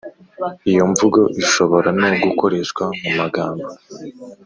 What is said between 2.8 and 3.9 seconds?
mu 'magambo